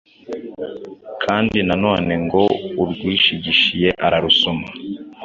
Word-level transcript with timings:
Kandi 1.23 1.57
nanone 1.67 2.13
ngo: 2.25 2.43
“Urwishigishiye 2.81 3.89
ararusoma”. 4.05 4.67